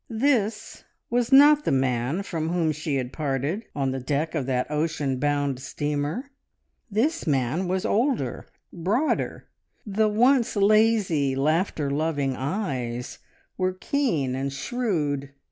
This 0.09 0.83
was 1.11 1.31
not 1.31 1.63
the 1.63 1.71
man 1.71 2.23
from 2.23 2.49
whom 2.49 2.71
she 2.71 2.95
had 2.95 3.13
parted 3.13 3.65
on 3.75 3.91
the 3.91 3.99
deck 3.99 4.33
of 4.33 4.47
that 4.47 4.71
ocean 4.71 5.19
bound 5.19 5.59
steamer! 5.59 6.31
This 6.89 7.27
man 7.27 7.67
was 7.67 7.85
older, 7.85 8.47
broader; 8.73 9.47
the 9.85 10.07
once 10.07 10.55
lazy, 10.55 11.35
laughter 11.35 11.91
loving 11.91 12.35
eyes 12.35 13.19
were 13.59 13.73
keen 13.73 14.33
and 14.33 14.51
shrewd. 14.51 15.33